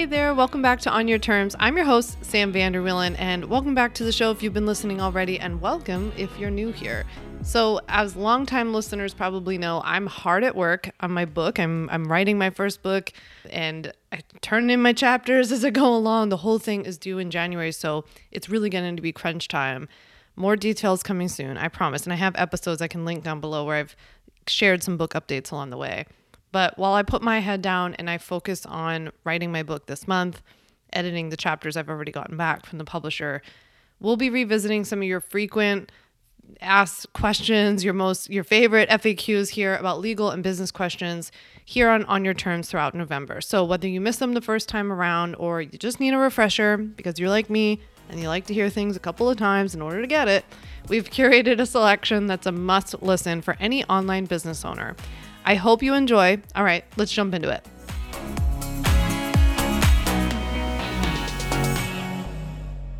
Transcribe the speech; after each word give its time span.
Hey 0.00 0.06
there, 0.06 0.32
welcome 0.32 0.62
back 0.62 0.80
to 0.80 0.90
On 0.90 1.08
Your 1.08 1.18
Terms. 1.18 1.54
I'm 1.60 1.76
your 1.76 1.84
host, 1.84 2.24
Sam 2.24 2.54
Vanderwielen, 2.54 3.16
and 3.18 3.44
welcome 3.44 3.74
back 3.74 3.92
to 3.96 4.02
the 4.02 4.12
show 4.12 4.30
if 4.30 4.42
you've 4.42 4.54
been 4.54 4.64
listening 4.64 4.98
already, 4.98 5.38
and 5.38 5.60
welcome 5.60 6.10
if 6.16 6.38
you're 6.38 6.48
new 6.48 6.72
here. 6.72 7.04
So, 7.42 7.82
as 7.86 8.16
longtime 8.16 8.72
listeners 8.72 9.12
probably 9.12 9.58
know, 9.58 9.82
I'm 9.84 10.06
hard 10.06 10.42
at 10.42 10.56
work 10.56 10.88
on 11.00 11.10
my 11.10 11.26
book. 11.26 11.58
I'm 11.58 11.90
I'm 11.90 12.10
writing 12.10 12.38
my 12.38 12.48
first 12.48 12.82
book, 12.82 13.12
and 13.50 13.92
I 14.10 14.20
turn 14.40 14.70
in 14.70 14.80
my 14.80 14.94
chapters 14.94 15.52
as 15.52 15.66
I 15.66 15.68
go 15.68 15.94
along. 15.94 16.30
The 16.30 16.38
whole 16.38 16.58
thing 16.58 16.86
is 16.86 16.96
due 16.96 17.18
in 17.18 17.30
January, 17.30 17.70
so 17.70 18.06
it's 18.30 18.48
really 18.48 18.70
getting 18.70 18.96
to 18.96 19.02
be 19.02 19.12
crunch 19.12 19.48
time. 19.48 19.86
More 20.34 20.56
details 20.56 21.02
coming 21.02 21.28
soon, 21.28 21.58
I 21.58 21.68
promise. 21.68 22.04
And 22.04 22.14
I 22.14 22.16
have 22.16 22.34
episodes 22.36 22.80
I 22.80 22.88
can 22.88 23.04
link 23.04 23.22
down 23.22 23.42
below 23.42 23.66
where 23.66 23.76
I've 23.76 23.94
shared 24.46 24.82
some 24.82 24.96
book 24.96 25.12
updates 25.12 25.52
along 25.52 25.68
the 25.68 25.76
way. 25.76 26.06
But 26.52 26.78
while 26.78 26.94
I 26.94 27.02
put 27.02 27.22
my 27.22 27.40
head 27.40 27.62
down 27.62 27.94
and 27.94 28.10
I 28.10 28.18
focus 28.18 28.66
on 28.66 29.12
writing 29.24 29.52
my 29.52 29.62
book 29.62 29.86
this 29.86 30.08
month, 30.08 30.42
editing 30.92 31.30
the 31.30 31.36
chapters 31.36 31.76
I've 31.76 31.88
already 31.88 32.12
gotten 32.12 32.36
back 32.36 32.66
from 32.66 32.78
the 32.78 32.84
publisher, 32.84 33.42
we'll 34.00 34.16
be 34.16 34.30
revisiting 34.30 34.84
some 34.84 35.00
of 35.00 35.08
your 35.08 35.20
frequent 35.20 35.92
asked 36.60 37.12
questions, 37.12 37.84
your 37.84 37.94
most 37.94 38.28
your 38.30 38.44
favorite 38.44 38.88
FAQs 38.88 39.50
here 39.50 39.76
about 39.76 40.00
legal 40.00 40.30
and 40.30 40.42
business 40.42 40.70
questions 40.70 41.30
here 41.64 41.88
on 41.88 42.04
on 42.06 42.24
your 42.24 42.34
terms 42.34 42.68
throughout 42.68 42.94
November. 42.94 43.40
So 43.40 43.64
whether 43.64 43.88
you 43.88 44.00
miss 44.00 44.16
them 44.16 44.34
the 44.34 44.40
first 44.40 44.68
time 44.68 44.92
around 44.92 45.36
or 45.36 45.62
you 45.62 45.78
just 45.78 46.00
need 46.00 46.12
a 46.12 46.18
refresher 46.18 46.76
because 46.76 47.18
you're 47.18 47.28
like 47.28 47.50
me 47.50 47.80
and 48.08 48.20
you 48.20 48.28
like 48.28 48.46
to 48.46 48.54
hear 48.54 48.68
things 48.68 48.96
a 48.96 49.00
couple 49.00 49.30
of 49.30 49.36
times 49.36 49.74
in 49.74 49.80
order 49.80 50.00
to 50.00 50.06
get 50.06 50.26
it, 50.26 50.44
we've 50.88 51.10
curated 51.10 51.60
a 51.60 51.66
selection 51.66 52.26
that's 52.26 52.46
a 52.46 52.52
must 52.52 53.00
listen 53.02 53.40
for 53.40 53.56
any 53.60 53.84
online 53.84 54.24
business 54.24 54.64
owner. 54.64 54.96
I 55.50 55.56
hope 55.56 55.82
you 55.82 55.94
enjoy. 55.94 56.40
All 56.54 56.62
right, 56.62 56.84
let's 56.96 57.10
jump 57.10 57.34
into 57.34 57.50
it. 57.50 57.66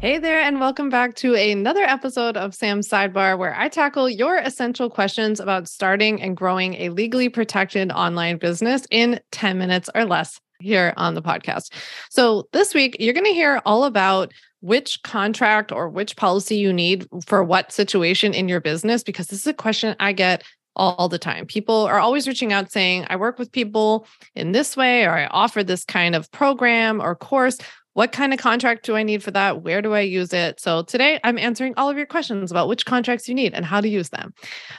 Hey 0.01 0.19
there, 0.19 0.41
and 0.41 0.59
welcome 0.59 0.91
back 0.91 1.15
to 1.17 1.37
another 1.37 1.83
episode 1.83 2.37
of 2.37 2.53
Sam's 2.53 2.89
Sidebar, 2.89 3.39
where 3.39 3.55
I 3.57 3.69
tackle 3.69 4.11
your 4.11 4.39
essential 4.39 4.91
questions 4.91 5.39
about 5.39 5.69
starting 5.69 6.21
and 6.21 6.37
growing 6.37 6.75
a 6.75 6.89
legally 6.89 7.29
protected 7.29 7.93
online 7.93 8.39
business 8.39 8.85
in 8.91 9.21
10 9.31 9.57
minutes 9.57 9.89
or 9.95 10.05
less 10.05 10.41
here 10.59 10.93
on 10.97 11.15
the 11.15 11.23
podcast. 11.23 11.73
So, 12.11 12.49
this 12.53 12.75
week, 12.75 12.97
you're 12.99 13.15
going 13.15 13.27
to 13.27 13.33
hear 13.33 13.63
all 13.65 13.85
about 13.85 14.33
which 14.59 15.03
contract 15.05 15.71
or 15.71 15.89
which 15.89 16.17
policy 16.17 16.57
you 16.57 16.73
need 16.73 17.07
for 17.27 17.45
what 17.45 17.71
situation 17.71 18.35
in 18.35 18.49
your 18.49 18.61
business, 18.61 19.05
because 19.05 19.29
this 19.29 19.39
is 19.39 19.47
a 19.47 19.55
question 19.55 19.95
I 20.01 20.13
get 20.13 20.43
all 20.77 21.09
the 21.09 21.19
time. 21.19 21.47
People 21.47 21.83
are 21.87 21.99
always 21.99 22.27
reaching 22.29 22.53
out 22.53 22.71
saying, 22.71 23.07
I 23.09 23.17
work 23.17 23.39
with 23.39 23.53
people 23.53 24.07
in 24.35 24.53
this 24.53 24.77
way, 24.77 25.05
or 25.05 25.13
I 25.13 25.27
offer 25.27 25.63
this 25.63 25.85
kind 25.85 26.15
of 26.15 26.31
program 26.31 27.01
or 27.01 27.15
course. 27.15 27.59
What 27.95 28.13
kind 28.13 28.33
of 28.33 28.39
contract 28.39 28.87
do 28.87 28.95
I 28.95 29.03
need 29.03 29.23
for 29.23 29.33
that? 29.33 29.63
Where 29.63 29.83
do 29.83 29.95
I 29.95 30.01
use 30.01 30.33
it? 30.33 30.61
So 30.61 30.83
today 30.83 31.19
I'm 31.25 31.39
answering 31.39 31.75
all 31.77 31.91
of 31.91 31.97
your 31.97 32.07
questions 32.07 32.51
about 32.51 32.69
which 32.69 32.87
contracts 32.87 33.29
you 33.29 33.35
need 33.35 33.53
and 33.53 33.65
how 33.65 33.81
to 33.81 33.89
use 33.89 34.11
them. 34.11 34.33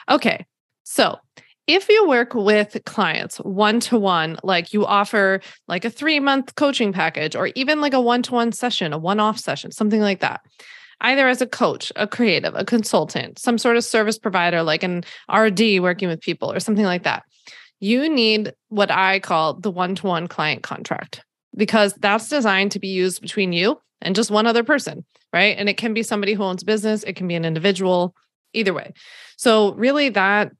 Okay. 0.10 0.46
So 0.84 1.18
if 1.68 1.88
you 1.90 2.08
work 2.08 2.34
with 2.34 2.78
clients 2.86 3.38
one 3.38 3.80
to 3.82 3.98
one, 3.98 4.38
like 4.44 4.74
you 4.74 4.86
offer 4.86 5.42
like 5.68 5.86
a 5.86 5.90
three 5.90 6.20
month 6.20 6.56
coaching 6.56 6.94
package 6.94 7.36
or 7.36 7.52
even 7.56 7.82
like 7.82 7.94
a 7.94 8.02
one 8.02 8.24
to 8.24 8.34
one 8.34 8.52
session, 8.52 8.94
a 8.94 8.98
one 8.98 9.20
off 9.20 9.38
session, 9.38 9.72
something 9.72 10.02
like 10.02 10.22
that, 10.22 10.42
either 11.02 11.28
as 11.28 11.42
a 11.42 11.48
coach, 11.48 11.92
a 11.96 12.08
creative, 12.08 12.54
a 12.56 12.64
consultant, 12.64 13.40
some 13.40 13.58
sort 13.58 13.78
of 13.78 13.84
service 13.84 14.18
provider 14.18 14.64
like 14.64 14.84
an 14.84 15.04
RD 15.34 15.82
working 15.82 16.08
with 16.08 16.22
people 16.22 16.52
or 16.52 16.60
something 16.60 16.86
like 16.86 17.04
that. 17.04 17.24
You 17.80 18.08
need 18.10 18.54
what 18.70 18.92
I 18.92 19.20
call 19.20 19.56
the 19.56 19.72
one 19.72 19.96
to 19.96 20.08
one 20.08 20.28
client 20.28 20.64
contract 20.64 21.24
because 21.56 21.94
that's 21.96 22.30
designed 22.30 22.72
to 22.72 22.80
be 22.80 22.88
used 22.88 23.22
between 23.22 23.54
you 23.54 23.80
and 24.02 24.16
just 24.16 24.32
one 24.32 24.48
other 24.48 24.64
person, 24.64 25.06
right? 25.34 25.58
And 25.58 25.68
it 25.68 25.78
can 25.78 25.94
be 25.94 26.04
somebody 26.04 26.34
who 26.34 26.44
owns 26.44 26.62
a 26.62 26.66
business, 26.66 27.04
it 27.04 27.16
can 27.16 27.28
be 27.28 27.36
an 27.36 27.46
individual, 27.46 28.16
either 28.54 28.74
way. 28.74 28.94
So, 29.38 29.74
really, 29.74 30.10
that 30.10 30.52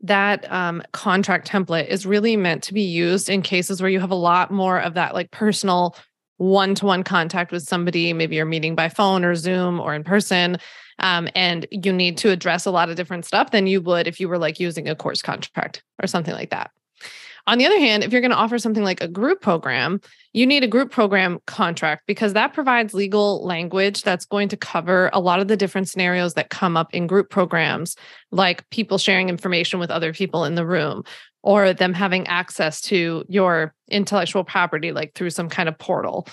that 0.00 0.50
um, 0.50 0.82
contract 0.92 1.48
template 1.48 1.88
is 1.88 2.06
really 2.06 2.36
meant 2.36 2.62
to 2.62 2.74
be 2.74 2.82
used 2.82 3.28
in 3.28 3.42
cases 3.42 3.80
where 3.80 3.90
you 3.90 3.98
have 3.98 4.12
a 4.12 4.16
lot 4.16 4.50
more 4.52 4.78
of 4.78 4.94
that 4.94 5.12
like 5.12 5.30
personal 5.32 5.96
one 6.38 6.74
to 6.76 6.86
one 6.86 7.02
contact 7.02 7.52
with 7.52 7.62
somebody. 7.62 8.12
Maybe 8.12 8.36
you're 8.36 8.46
meeting 8.46 8.74
by 8.74 8.88
phone 8.88 9.24
or 9.24 9.34
Zoom 9.34 9.78
or 9.78 9.94
in 9.94 10.02
person. 10.02 10.56
Um, 11.00 11.28
and 11.34 11.66
you 11.70 11.92
need 11.92 12.18
to 12.18 12.30
address 12.30 12.66
a 12.66 12.70
lot 12.70 12.90
of 12.90 12.96
different 12.96 13.24
stuff 13.24 13.50
than 13.50 13.66
you 13.66 13.80
would 13.82 14.08
if 14.08 14.18
you 14.18 14.28
were 14.28 14.38
like 14.38 14.58
using 14.58 14.88
a 14.88 14.96
course 14.96 15.22
contract 15.22 15.82
or 16.02 16.06
something 16.06 16.34
like 16.34 16.50
that. 16.50 16.70
On 17.46 17.56
the 17.56 17.64
other 17.64 17.78
hand, 17.78 18.04
if 18.04 18.12
you're 18.12 18.20
going 18.20 18.30
to 18.30 18.36
offer 18.36 18.58
something 18.58 18.84
like 18.84 19.00
a 19.00 19.08
group 19.08 19.40
program, 19.40 20.02
you 20.34 20.46
need 20.46 20.64
a 20.64 20.68
group 20.68 20.90
program 20.90 21.38
contract 21.46 22.02
because 22.06 22.34
that 22.34 22.52
provides 22.52 22.92
legal 22.92 23.42
language 23.42 24.02
that's 24.02 24.26
going 24.26 24.50
to 24.50 24.56
cover 24.56 25.08
a 25.14 25.20
lot 25.20 25.40
of 25.40 25.48
the 25.48 25.56
different 25.56 25.88
scenarios 25.88 26.34
that 26.34 26.50
come 26.50 26.76
up 26.76 26.92
in 26.92 27.06
group 27.06 27.30
programs, 27.30 27.96
like 28.30 28.68
people 28.68 28.98
sharing 28.98 29.30
information 29.30 29.80
with 29.80 29.90
other 29.90 30.12
people 30.12 30.44
in 30.44 30.56
the 30.56 30.66
room 30.66 31.04
or 31.42 31.72
them 31.72 31.94
having 31.94 32.26
access 32.26 32.80
to 32.82 33.24
your 33.28 33.74
intellectual 33.90 34.44
property, 34.44 34.92
like 34.92 35.14
through 35.14 35.30
some 35.30 35.48
kind 35.48 35.68
of 35.68 35.78
portal. 35.78 36.26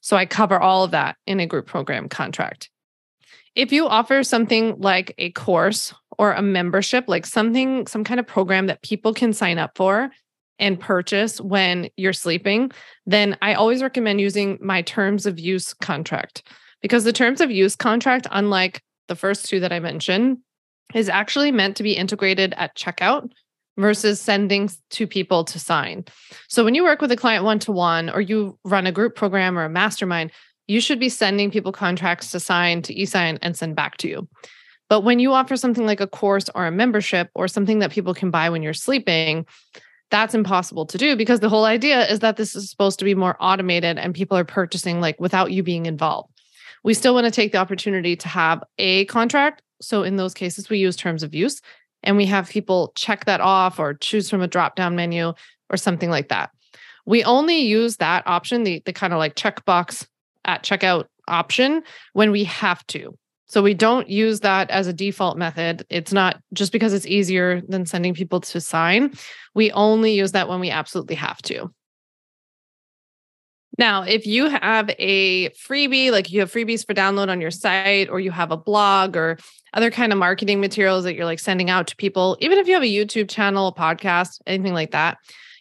So 0.00 0.16
I 0.16 0.26
cover 0.26 0.58
all 0.58 0.84
of 0.84 0.92
that 0.92 1.16
in 1.26 1.40
a 1.40 1.46
group 1.46 1.66
program 1.66 2.08
contract. 2.08 2.70
If 3.54 3.72
you 3.72 3.86
offer 3.86 4.22
something 4.22 4.76
like 4.78 5.14
a 5.18 5.30
course 5.32 5.92
or 6.18 6.32
a 6.32 6.42
membership, 6.42 7.04
like 7.08 7.26
something, 7.26 7.86
some 7.86 8.04
kind 8.04 8.20
of 8.20 8.26
program 8.26 8.66
that 8.66 8.82
people 8.82 9.12
can 9.12 9.32
sign 9.32 9.58
up 9.58 9.76
for 9.76 10.10
and 10.58 10.78
purchase 10.78 11.40
when 11.40 11.88
you're 11.96 12.12
sleeping, 12.12 12.70
then 13.06 13.36
I 13.42 13.54
always 13.54 13.82
recommend 13.82 14.20
using 14.20 14.58
my 14.60 14.82
terms 14.82 15.26
of 15.26 15.38
use 15.38 15.74
contract 15.74 16.42
because 16.82 17.04
the 17.04 17.12
terms 17.12 17.40
of 17.40 17.50
use 17.50 17.76
contract, 17.76 18.26
unlike 18.30 18.82
the 19.08 19.16
first 19.16 19.46
two 19.46 19.60
that 19.60 19.72
I 19.72 19.80
mentioned, 19.80 20.38
is 20.94 21.08
actually 21.08 21.52
meant 21.52 21.76
to 21.76 21.82
be 21.82 21.92
integrated 21.92 22.54
at 22.56 22.76
checkout 22.76 23.30
versus 23.78 24.20
sending 24.20 24.68
to 24.90 25.06
people 25.06 25.44
to 25.44 25.58
sign. 25.58 26.04
So 26.48 26.64
when 26.64 26.74
you 26.74 26.82
work 26.82 27.00
with 27.00 27.12
a 27.12 27.16
client 27.16 27.44
one 27.44 27.60
to 27.60 27.72
one 27.72 28.10
or 28.10 28.20
you 28.20 28.58
run 28.64 28.86
a 28.86 28.92
group 28.92 29.14
program 29.14 29.56
or 29.56 29.64
a 29.64 29.70
mastermind, 29.70 30.32
you 30.66 30.80
should 30.80 31.00
be 31.00 31.08
sending 31.08 31.50
people 31.50 31.72
contracts 31.72 32.30
to 32.32 32.40
sign, 32.40 32.82
to 32.82 32.94
e 32.94 33.06
sign, 33.06 33.38
and 33.40 33.56
send 33.56 33.76
back 33.76 33.96
to 33.98 34.08
you. 34.08 34.28
But 34.90 35.02
when 35.02 35.18
you 35.18 35.32
offer 35.32 35.56
something 35.56 35.86
like 35.86 36.00
a 36.00 36.06
course 36.06 36.50
or 36.54 36.66
a 36.66 36.72
membership 36.72 37.30
or 37.34 37.46
something 37.46 37.78
that 37.78 37.92
people 37.92 38.14
can 38.14 38.30
buy 38.30 38.50
when 38.50 38.62
you're 38.62 38.74
sleeping, 38.74 39.46
that's 40.10 40.34
impossible 40.34 40.86
to 40.86 40.98
do 40.98 41.16
because 41.16 41.40
the 41.40 41.48
whole 41.48 41.64
idea 41.64 42.06
is 42.06 42.20
that 42.20 42.36
this 42.36 42.56
is 42.56 42.70
supposed 42.70 42.98
to 42.98 43.04
be 43.04 43.14
more 43.14 43.36
automated 43.38 43.98
and 43.98 44.14
people 44.14 44.36
are 44.36 44.44
purchasing 44.44 45.00
like 45.00 45.20
without 45.20 45.52
you 45.52 45.62
being 45.62 45.86
involved. 45.86 46.32
We 46.82 46.94
still 46.94 47.14
want 47.14 47.26
to 47.26 47.30
take 47.30 47.52
the 47.52 47.58
opportunity 47.58 48.16
to 48.16 48.28
have 48.28 48.64
a 48.78 49.04
contract. 49.06 49.62
So 49.80 50.02
in 50.02 50.16
those 50.16 50.34
cases, 50.34 50.70
we 50.70 50.78
use 50.78 50.96
terms 50.96 51.22
of 51.22 51.34
use 51.34 51.60
and 52.02 52.16
we 52.16 52.26
have 52.26 52.48
people 52.48 52.92
check 52.94 53.24
that 53.24 53.40
off 53.40 53.78
or 53.78 53.94
choose 53.94 54.30
from 54.30 54.40
a 54.40 54.48
drop 54.48 54.76
down 54.76 54.96
menu 54.96 55.32
or 55.70 55.76
something 55.76 56.10
like 56.10 56.28
that. 56.28 56.50
We 57.06 57.24
only 57.24 57.60
use 57.60 57.96
that 57.96 58.26
option, 58.26 58.64
the, 58.64 58.82
the 58.84 58.92
kind 58.92 59.12
of 59.12 59.18
like 59.18 59.34
checkbox 59.34 60.06
at 60.44 60.62
checkout 60.62 61.06
option, 61.26 61.82
when 62.12 62.30
we 62.30 62.44
have 62.44 62.86
to. 62.88 63.16
So 63.46 63.62
we 63.62 63.72
don't 63.72 64.10
use 64.10 64.40
that 64.40 64.70
as 64.70 64.86
a 64.86 64.92
default 64.92 65.38
method. 65.38 65.86
It's 65.88 66.12
not 66.12 66.40
just 66.52 66.70
because 66.70 66.92
it's 66.92 67.06
easier 67.06 67.62
than 67.66 67.86
sending 67.86 68.12
people 68.12 68.40
to 68.42 68.60
sign. 68.60 69.14
We 69.54 69.72
only 69.72 70.12
use 70.12 70.32
that 70.32 70.48
when 70.48 70.60
we 70.60 70.70
absolutely 70.70 71.14
have 71.16 71.40
to. 71.42 71.72
Now, 73.78 74.02
if 74.02 74.26
you 74.26 74.48
have 74.48 74.90
a 74.98 75.50
freebie, 75.50 76.10
like 76.10 76.32
you 76.32 76.40
have 76.40 76.52
freebies 76.52 76.84
for 76.84 76.94
download 76.94 77.28
on 77.28 77.40
your 77.40 77.52
site, 77.52 78.10
or 78.10 78.18
you 78.18 78.32
have 78.32 78.50
a 78.50 78.56
blog 78.56 79.16
or 79.16 79.38
other 79.72 79.90
kind 79.90 80.12
of 80.12 80.18
marketing 80.18 80.60
materials 80.60 81.04
that 81.04 81.14
you're 81.14 81.24
like 81.24 81.38
sending 81.38 81.70
out 81.70 81.86
to 81.86 81.96
people, 81.96 82.36
even 82.40 82.58
if 82.58 82.66
you 82.66 82.74
have 82.74 82.82
a 82.82 82.86
YouTube 82.86 83.28
channel, 83.28 83.68
a 83.68 83.74
podcast, 83.74 84.40
anything 84.46 84.74
like 84.74 84.90
that, 84.90 85.18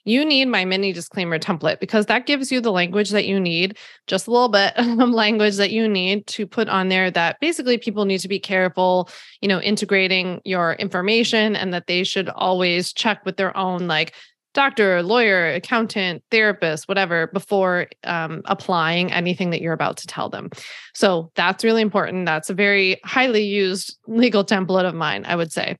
you 0.08 0.24
need 0.24 0.46
my 0.46 0.64
mini 0.64 0.94
disclaimer 0.94 1.38
template 1.38 1.82
because 1.82 2.06
that 2.06 2.26
gives 2.26 2.50
you 2.50 2.62
the 2.62 2.72
language 2.72 3.10
that 3.10 3.26
you 3.26 3.42
need, 3.42 3.78
just 4.08 4.26
a 4.26 4.32
little 4.32 4.48
bit 4.48 4.74
of 4.78 5.10
language 5.10 5.58
that 5.58 5.72
you 5.72 5.88
need 5.88 6.26
to 6.28 6.48
put 6.48 6.70
on 6.70 6.88
there 6.88 7.12
that 7.12 7.40
basically 7.42 7.78
people 7.78 8.06
need 8.06 8.22
to 8.22 8.30
be 8.30 8.40
careful, 8.40 9.10
you 9.42 9.50
know, 9.50 9.60
integrating 9.60 10.42
your 10.46 10.74
information 10.74 11.58
and 11.58 11.74
that 11.74 11.88
they 11.88 12.06
should 12.06 12.30
always 12.30 12.94
check 12.94 13.26
with 13.26 13.36
their 13.36 13.56
own 13.56 13.88
like 13.88 14.14
doctor, 14.58 15.04
lawyer, 15.04 15.54
accountant, 15.54 16.24
therapist, 16.32 16.88
whatever, 16.88 17.28
before 17.28 17.86
um, 18.06 18.42
applying 18.46 19.14
anything 19.14 19.52
that 19.52 19.62
you're 19.62 19.72
about 19.72 19.98
to 19.98 20.08
tell 20.08 20.30
them. 20.30 20.50
So 20.96 21.32
that's 21.36 21.64
really 21.64 21.84
important. 21.84 22.26
That's 22.26 22.50
a 22.50 22.56
very 22.56 23.00
highly 23.06 23.44
used 23.44 23.96
legal 24.08 24.44
template 24.44 24.86
of 24.86 24.96
mine, 24.96 25.26
I 25.28 25.36
would 25.36 25.52
say. 25.52 25.78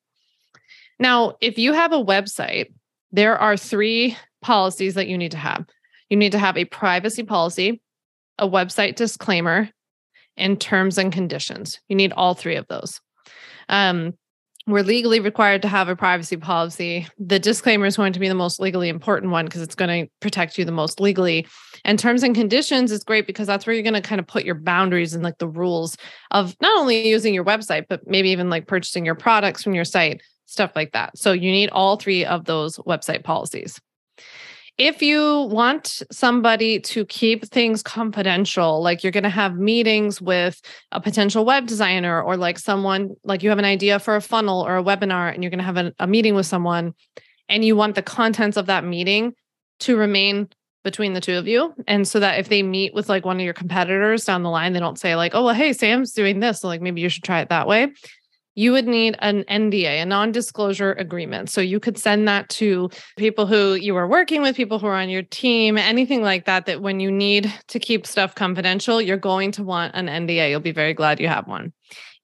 Now, 1.00 1.38
if 1.42 1.58
you 1.58 1.74
have 1.74 1.92
a 1.92 2.04
website, 2.04 2.68
there 3.12 3.36
are 3.36 3.58
three 3.58 4.16
policies 4.44 4.94
that 4.94 5.08
you 5.08 5.18
need 5.18 5.32
to 5.32 5.38
have. 5.38 5.66
You 6.12 6.18
need 6.18 6.34
to 6.34 6.40
have 6.40 6.56
a 6.56 6.66
privacy 6.66 7.24
policy, 7.24 7.82
a 8.38 8.48
website 8.48 8.96
disclaimer, 8.96 9.72
and 10.38 10.62
terms 10.62 11.00
and 11.00 11.12
conditions. 11.12 11.80
You 11.90 11.96
need 11.96 12.14
all 12.14 12.36
three 12.36 12.58
of 12.58 12.68
those. 12.68 13.02
Um, 13.70 14.14
we're 14.68 14.84
legally 14.84 15.22
required 15.22 15.62
to 15.62 15.68
have 15.70 15.88
a 15.88 15.96
privacy 15.96 16.36
policy. 16.36 17.08
The 17.18 17.40
disclaimer 17.40 17.86
is 17.86 17.96
going 17.96 18.12
to 18.14 18.20
be 18.20 18.28
the 18.28 18.36
most 18.36 18.60
legally 18.60 18.90
important 18.90 19.32
one 19.32 19.46
because 19.46 19.62
it's 19.62 19.76
going 19.76 20.06
to 20.06 20.12
protect 20.20 20.58
you 20.58 20.66
the 20.66 20.72
most 20.74 21.00
legally. 21.00 21.48
And 21.86 21.98
terms 21.98 22.22
and 22.22 22.36
conditions 22.36 22.92
is 22.92 23.04
great 23.04 23.26
because 23.26 23.48
that's 23.48 23.66
where 23.66 23.74
you're 23.74 23.84
going 23.84 23.94
to 23.94 24.02
kind 24.02 24.20
of 24.20 24.28
put 24.28 24.44
your 24.44 24.56
boundaries 24.56 25.14
and 25.14 25.24
like 25.24 25.38
the 25.38 25.48
rules 25.48 25.96
of 26.32 26.54
not 26.62 26.78
only 26.78 27.08
using 27.08 27.34
your 27.34 27.46
website, 27.46 27.86
but 27.88 28.06
maybe 28.06 28.30
even 28.30 28.50
like 28.50 28.68
purchasing 28.68 29.06
your 29.06 29.16
products 29.16 29.64
from 29.64 29.74
your 29.74 29.86
site, 29.86 30.22
stuff 30.46 30.74
like 30.76 30.92
that. 30.92 31.18
So 31.18 31.32
you 31.32 31.52
need 31.52 31.70
all 31.70 31.96
three 31.96 32.26
of 32.26 32.44
those 32.44 32.76
website 32.80 33.24
policies 33.24 33.80
if 34.78 35.02
you 35.02 35.48
want 35.50 36.04
somebody 36.12 36.80
to 36.80 37.04
keep 37.06 37.46
things 37.46 37.82
confidential, 37.82 38.82
like 38.82 39.04
you're 39.04 39.12
going 39.12 39.24
to 39.24 39.30
have 39.30 39.58
meetings 39.58 40.22
with 40.22 40.62
a 40.92 41.02
potential 41.02 41.46
web 41.46 41.66
designer 41.66 42.22
or 42.22 42.38
like 42.38 42.60
someone, 42.60 43.16
like 43.24 43.42
you 43.42 43.50
have 43.50 43.58
an 43.58 43.66
idea 43.66 43.98
for 43.98 44.16
a 44.16 44.22
funnel 44.22 44.62
or 44.62 44.78
a 44.78 44.84
webinar 44.84 45.34
and 45.34 45.44
you're 45.44 45.50
going 45.50 45.60
to 45.60 45.66
have 45.66 45.78
a, 45.78 45.94
a 46.00 46.06
meeting 46.06 46.36
with 46.36 46.46
someone 46.46 46.94
and 47.50 47.66
you 47.66 47.76
want 47.76 47.96
the 47.96 48.04
contents 48.04 48.56
of 48.56 48.68
that 48.68 48.84
meeting 48.84 49.34
to 49.80 49.98
remain 49.98 50.48
between 50.84 51.14
the 51.14 51.22
two 51.22 51.38
of 51.38 51.48
you. 51.48 51.74
And 51.88 52.08
so 52.08 52.20
that 52.20 52.40
if 52.40 52.50
they 52.50 52.62
meet 52.62 52.94
with 52.94 53.10
like 53.10 53.26
one 53.26 53.38
of 53.38 53.44
your 53.44 53.54
competitors 53.54 54.26
down 54.26 54.44
the 54.44 54.50
line, 54.50 54.74
they 54.74 54.80
don't 54.80 55.00
say, 55.00 55.16
like, 55.16 55.34
oh, 55.36 55.44
well, 55.44 55.54
hey, 55.54 55.74
Sam's 55.74 56.14
doing 56.14 56.40
this. 56.40 56.62
So 56.62 56.68
like 56.68 56.82
maybe 56.82 57.02
you 57.02 57.10
should 57.10 57.24
try 57.24 57.42
it 57.42 57.50
that 57.50 57.68
way 57.68 57.92
you 58.58 58.72
would 58.72 58.88
need 58.88 59.16
an 59.20 59.44
NDA, 59.44 60.02
a 60.02 60.06
non 60.06 60.32
disclosure 60.32 60.94
agreement. 60.94 61.52
So 61.52 61.62
you 61.62 61.80
could 61.80 61.96
send 61.98 62.28
that 62.28 62.50
to 62.50 62.90
people 63.16 63.46
who 63.46 63.76
you 63.76 63.96
are 63.96 64.08
working 64.08 64.42
with, 64.42 64.56
people 64.56 64.80
who 64.80 64.88
are 64.88 64.96
on 64.96 65.10
your 65.10 65.22
team, 65.22 65.78
anything 65.78 66.24
like 66.24 66.46
that, 66.46 66.66
that 66.66 66.82
when 66.82 67.00
you 67.00 67.12
need 67.12 67.54
to 67.68 67.80
keep 67.80 68.08
stuff 68.08 68.34
confidential, 68.34 69.00
you're 69.00 69.16
going 69.16 69.52
to 69.54 69.64
want 69.64 69.94
an 69.94 70.08
NDA. 70.08 70.50
You'll 70.50 70.60
be 70.60 70.72
very 70.72 70.96
glad 70.96 71.20
you 71.20 71.28
have 71.28 71.48
one. 71.48 71.72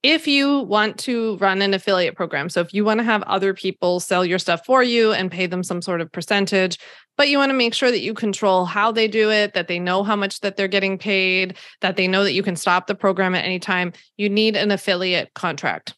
If 0.02 0.28
you 0.28 0.62
want 0.62 0.98
to 1.02 1.38
run 1.38 1.62
an 1.62 1.76
affiliate 1.76 2.16
program, 2.16 2.50
so 2.50 2.62
if 2.62 2.74
you 2.74 2.84
want 2.84 3.00
to 3.00 3.06
have 3.06 3.22
other 3.24 3.54
people 3.54 4.00
sell 4.00 4.26
your 4.26 4.40
stuff 4.40 4.66
for 4.66 4.82
you 4.82 5.14
and 5.14 5.32
pay 5.32 5.46
them 5.46 5.64
some 5.64 5.84
sort 5.84 6.02
of 6.02 6.12
percentage, 6.12 6.80
but 7.16 7.30
you 7.30 7.38
want 7.38 7.52
to 7.52 7.58
make 7.58 7.76
sure 7.76 7.92
that 7.92 8.02
you 8.02 8.16
control 8.16 8.66
how 8.66 8.92
they 8.92 9.08
do 9.08 9.30
it, 9.30 9.54
that 9.54 9.68
they 9.68 9.78
know 9.78 10.04
how 10.04 10.16
much 10.16 10.40
that 10.40 10.58
they're 10.58 10.68
getting 10.68 10.98
paid, 10.98 11.58
that 11.82 11.96
they 11.96 12.08
know 12.08 12.24
that 12.24 12.34
you 12.34 12.42
can 12.42 12.56
stop 12.56 12.88
the 12.88 12.96
program 12.96 13.36
at 13.36 13.46
any 13.46 13.60
time, 13.60 13.94
you 14.18 14.30
need 14.30 14.58
an 14.58 14.72
affiliate 14.72 15.32
contract 15.36 15.94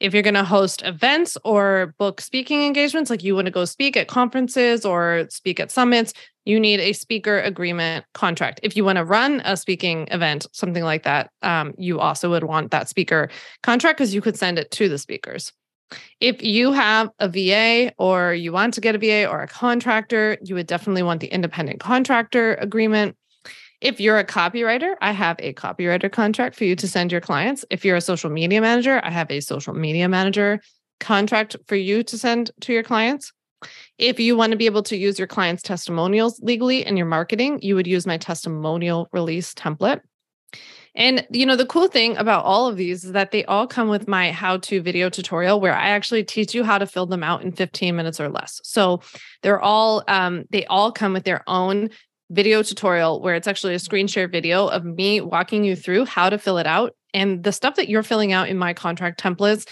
if 0.00 0.14
you're 0.14 0.22
going 0.22 0.34
to 0.34 0.44
host 0.44 0.82
events 0.84 1.36
or 1.44 1.94
book 1.98 2.20
speaking 2.20 2.62
engagements, 2.62 3.10
like 3.10 3.22
you 3.22 3.34
want 3.34 3.46
to 3.46 3.52
go 3.52 3.66
speak 3.66 3.96
at 3.96 4.08
conferences 4.08 4.84
or 4.84 5.26
speak 5.28 5.60
at 5.60 5.70
summits, 5.70 6.14
you 6.46 6.58
need 6.58 6.80
a 6.80 6.94
speaker 6.94 7.38
agreement 7.38 8.04
contract. 8.14 8.60
If 8.62 8.76
you 8.76 8.84
want 8.84 8.96
to 8.96 9.04
run 9.04 9.42
a 9.44 9.56
speaking 9.56 10.08
event, 10.10 10.46
something 10.52 10.82
like 10.82 11.02
that, 11.02 11.30
um, 11.42 11.74
you 11.76 12.00
also 12.00 12.30
would 12.30 12.44
want 12.44 12.70
that 12.70 12.88
speaker 12.88 13.28
contract 13.62 13.98
because 13.98 14.14
you 14.14 14.22
could 14.22 14.38
send 14.38 14.58
it 14.58 14.70
to 14.72 14.88
the 14.88 14.98
speakers. 14.98 15.52
If 16.20 16.42
you 16.42 16.72
have 16.72 17.10
a 17.18 17.28
VA 17.28 17.92
or 17.98 18.32
you 18.32 18.52
want 18.52 18.74
to 18.74 18.80
get 18.80 18.94
a 18.94 18.98
VA 18.98 19.28
or 19.28 19.42
a 19.42 19.48
contractor, 19.48 20.38
you 20.42 20.54
would 20.54 20.66
definitely 20.66 21.02
want 21.02 21.20
the 21.20 21.26
independent 21.26 21.80
contractor 21.80 22.54
agreement. 22.54 23.16
If 23.80 23.98
you're 23.98 24.18
a 24.18 24.24
copywriter, 24.24 24.94
I 25.00 25.12
have 25.12 25.36
a 25.38 25.54
copywriter 25.54 26.12
contract 26.12 26.54
for 26.54 26.64
you 26.64 26.76
to 26.76 26.86
send 26.86 27.10
your 27.10 27.20
clients. 27.22 27.64
If 27.70 27.84
you're 27.84 27.96
a 27.96 28.02
social 28.02 28.28
media 28.28 28.60
manager, 28.60 29.00
I 29.02 29.10
have 29.10 29.30
a 29.30 29.40
social 29.40 29.72
media 29.72 30.08
manager 30.08 30.60
contract 30.98 31.56
for 31.66 31.76
you 31.76 32.02
to 32.02 32.18
send 32.18 32.50
to 32.60 32.74
your 32.74 32.82
clients. 32.82 33.32
If 33.98 34.20
you 34.20 34.36
want 34.36 34.52
to 34.52 34.58
be 34.58 34.66
able 34.66 34.82
to 34.84 34.96
use 34.96 35.18
your 35.18 35.28
clients' 35.28 35.62
testimonials 35.62 36.40
legally 36.42 36.84
in 36.84 36.96
your 36.96 37.06
marketing, 37.06 37.60
you 37.62 37.74
would 37.74 37.86
use 37.86 38.06
my 38.06 38.18
testimonial 38.18 39.08
release 39.12 39.54
template. 39.54 40.00
And 40.94 41.26
you 41.30 41.46
know, 41.46 41.56
the 41.56 41.66
cool 41.66 41.88
thing 41.88 42.16
about 42.16 42.44
all 42.44 42.66
of 42.66 42.76
these 42.76 43.04
is 43.04 43.12
that 43.12 43.30
they 43.30 43.44
all 43.44 43.66
come 43.66 43.88
with 43.88 44.08
my 44.08 44.32
how-to 44.32 44.82
video 44.82 45.08
tutorial 45.08 45.60
where 45.60 45.74
I 45.74 45.90
actually 45.90 46.24
teach 46.24 46.54
you 46.54 46.64
how 46.64 46.78
to 46.78 46.86
fill 46.86 47.06
them 47.06 47.22
out 47.22 47.42
in 47.42 47.52
15 47.52 47.94
minutes 47.94 48.20
or 48.20 48.28
less. 48.28 48.60
So 48.64 49.00
they're 49.42 49.60
all 49.60 50.02
um, 50.08 50.44
they 50.50 50.66
all 50.66 50.90
come 50.90 51.12
with 51.12 51.24
their 51.24 51.44
own 51.46 51.90
video 52.30 52.62
tutorial 52.62 53.20
where 53.20 53.34
it's 53.34 53.48
actually 53.48 53.74
a 53.74 53.78
screen 53.78 54.06
share 54.06 54.28
video 54.28 54.68
of 54.68 54.84
me 54.84 55.20
walking 55.20 55.64
you 55.64 55.76
through 55.76 56.06
how 56.06 56.30
to 56.30 56.38
fill 56.38 56.58
it 56.58 56.66
out. 56.66 56.94
And 57.12 57.42
the 57.42 57.52
stuff 57.52 57.74
that 57.76 57.88
you're 57.88 58.02
filling 58.04 58.32
out 58.32 58.48
in 58.48 58.56
my 58.56 58.72
contract 58.72 59.20
templates 59.20 59.66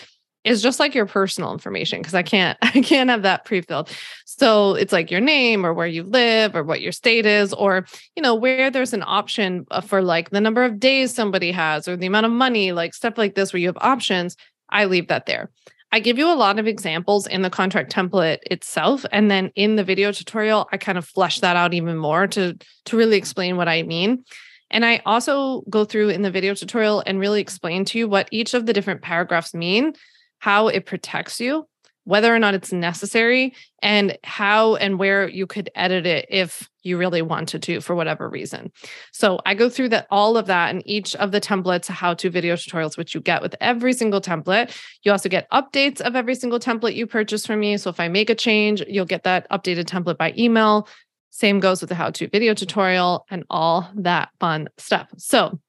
is 0.44 0.62
just 0.62 0.80
like 0.80 0.94
your 0.94 1.06
personal 1.06 1.52
information 1.52 2.00
because 2.00 2.14
I 2.14 2.22
can't 2.22 2.58
I 2.62 2.80
can't 2.80 3.10
have 3.10 3.22
that 3.22 3.44
pre-filled. 3.44 3.90
So 4.24 4.74
it's 4.74 4.92
like 4.92 5.10
your 5.10 5.20
name 5.20 5.64
or 5.64 5.72
where 5.74 5.86
you 5.86 6.02
live 6.02 6.56
or 6.56 6.64
what 6.64 6.80
your 6.80 6.92
state 6.92 7.26
is 7.26 7.52
or 7.52 7.86
you 8.16 8.22
know 8.22 8.34
where 8.34 8.70
there's 8.70 8.92
an 8.92 9.04
option 9.06 9.66
uh, 9.70 9.80
for 9.80 10.02
like 10.02 10.30
the 10.30 10.40
number 10.40 10.64
of 10.64 10.80
days 10.80 11.14
somebody 11.14 11.52
has 11.52 11.86
or 11.86 11.96
the 11.96 12.06
amount 12.06 12.26
of 12.26 12.32
money 12.32 12.72
like 12.72 12.94
stuff 12.94 13.18
like 13.18 13.34
this 13.34 13.52
where 13.52 13.60
you 13.60 13.68
have 13.68 13.78
options, 13.80 14.36
I 14.68 14.86
leave 14.86 15.08
that 15.08 15.26
there. 15.26 15.50
I 15.90 16.00
give 16.00 16.18
you 16.18 16.30
a 16.30 16.34
lot 16.34 16.58
of 16.58 16.66
examples 16.66 17.26
in 17.26 17.42
the 17.42 17.50
contract 17.50 17.92
template 17.92 18.38
itself. 18.42 19.06
And 19.10 19.30
then 19.30 19.50
in 19.54 19.76
the 19.76 19.84
video 19.84 20.12
tutorial, 20.12 20.68
I 20.70 20.76
kind 20.76 20.98
of 20.98 21.06
flesh 21.06 21.40
that 21.40 21.56
out 21.56 21.72
even 21.72 21.96
more 21.96 22.26
to, 22.28 22.58
to 22.86 22.96
really 22.96 23.16
explain 23.16 23.56
what 23.56 23.68
I 23.68 23.82
mean. 23.82 24.24
And 24.70 24.84
I 24.84 25.00
also 25.06 25.62
go 25.70 25.86
through 25.86 26.10
in 26.10 26.22
the 26.22 26.30
video 26.30 26.52
tutorial 26.54 27.02
and 27.06 27.18
really 27.18 27.40
explain 27.40 27.86
to 27.86 27.98
you 27.98 28.08
what 28.08 28.28
each 28.30 28.52
of 28.52 28.66
the 28.66 28.74
different 28.74 29.00
paragraphs 29.00 29.54
mean, 29.54 29.94
how 30.40 30.68
it 30.68 30.84
protects 30.84 31.40
you, 31.40 31.66
whether 32.08 32.34
or 32.34 32.38
not 32.38 32.54
it's 32.54 32.72
necessary, 32.72 33.52
and 33.82 34.16
how 34.24 34.76
and 34.76 34.98
where 34.98 35.28
you 35.28 35.46
could 35.46 35.68
edit 35.74 36.06
it 36.06 36.24
if 36.30 36.66
you 36.82 36.96
really 36.96 37.20
wanted 37.20 37.62
to 37.62 37.82
for 37.82 37.94
whatever 37.94 38.30
reason. 38.30 38.72
So 39.12 39.38
I 39.44 39.52
go 39.52 39.68
through 39.68 39.90
that 39.90 40.06
all 40.10 40.38
of 40.38 40.46
that 40.46 40.74
in 40.74 40.80
each 40.88 41.14
of 41.16 41.32
the 41.32 41.40
templates, 41.40 41.86
how 41.86 42.14
to 42.14 42.30
video 42.30 42.54
tutorials, 42.54 42.96
which 42.96 43.14
you 43.14 43.20
get 43.20 43.42
with 43.42 43.54
every 43.60 43.92
single 43.92 44.22
template. 44.22 44.74
You 45.02 45.12
also 45.12 45.28
get 45.28 45.50
updates 45.50 46.00
of 46.00 46.16
every 46.16 46.34
single 46.34 46.58
template 46.58 46.94
you 46.94 47.06
purchase 47.06 47.44
from 47.44 47.60
me. 47.60 47.76
So 47.76 47.90
if 47.90 48.00
I 48.00 48.08
make 48.08 48.30
a 48.30 48.34
change, 48.34 48.82
you'll 48.88 49.04
get 49.04 49.24
that 49.24 49.46
updated 49.50 49.84
template 49.84 50.16
by 50.16 50.32
email. 50.38 50.88
Same 51.28 51.60
goes 51.60 51.82
with 51.82 51.90
the 51.90 51.94
how 51.94 52.08
to 52.10 52.28
video 52.28 52.54
tutorial 52.54 53.26
and 53.30 53.44
all 53.50 53.86
that 53.96 54.30
fun 54.40 54.70
stuff. 54.78 55.08
So 55.18 55.60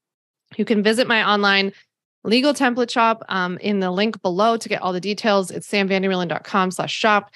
you 0.55 0.63
can 0.63 0.83
visit 0.83 1.05
my 1.05 1.29
online 1.29 1.73
legal 2.23 2.53
template 2.53 2.89
shop 2.89 3.23
um, 3.29 3.57
in 3.59 3.79
the 3.79 3.91
link 3.91 4.21
below 4.21 4.57
to 4.57 4.69
get 4.69 4.81
all 4.81 4.93
the 4.93 4.99
details. 4.99 5.51
It's 5.51 5.69
samvanderwielen.com 5.69 6.71
slash 6.71 6.93
shop. 6.93 7.31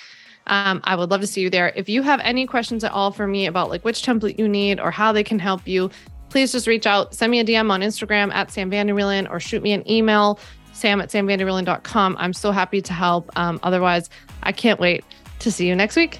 Um, 0.47 0.81
I 0.83 0.95
would 0.95 1.09
love 1.09 1.21
to 1.21 1.27
see 1.27 1.41
you 1.41 1.49
there. 1.49 1.71
If 1.75 1.87
you 1.87 2.01
have 2.01 2.19
any 2.21 2.45
questions 2.45 2.83
at 2.83 2.91
all 2.91 3.11
for 3.11 3.27
me 3.27 3.45
about 3.45 3.69
like 3.69 3.85
which 3.85 4.01
template 4.01 4.37
you 4.37 4.47
need 4.47 4.79
or 4.79 4.91
how 4.91 5.11
they 5.11 5.23
can 5.23 5.39
help 5.39 5.65
you, 5.67 5.89
please 6.29 6.51
just 6.51 6.67
reach 6.67 6.85
out. 6.85 7.13
Send 7.13 7.31
me 7.31 7.39
a 7.39 7.45
DM 7.45 7.71
on 7.71 7.81
Instagram 7.81 8.33
at 8.33 8.51
Sam 8.51 8.69
Vanderwielen 8.69 9.29
or 9.29 9.39
shoot 9.39 9.63
me 9.63 9.71
an 9.71 9.89
email, 9.89 10.39
sam 10.73 10.99
at 10.99 11.09
samvanderwielen.com. 11.09 12.17
I'm 12.19 12.33
so 12.33 12.51
happy 12.51 12.81
to 12.81 12.93
help. 12.93 13.29
Um, 13.37 13.59
otherwise, 13.63 14.09
I 14.41 14.51
can't 14.51 14.79
wait 14.79 15.05
to 15.39 15.51
see 15.51 15.67
you 15.67 15.75
next 15.75 15.95
week. 15.95 16.19